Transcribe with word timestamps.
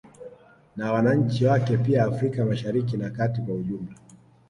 Na 0.75 0.91
wananchi 0.93 1.45
wake 1.45 1.77
pia 1.77 2.03
Afrika 2.05 2.45
Mashariki 2.45 2.97
na 2.97 3.09
kati 3.09 3.41
kwa 3.41 3.55
ujumla 3.55 3.95